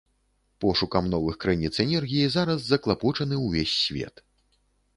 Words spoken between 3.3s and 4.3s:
ўвесь свет.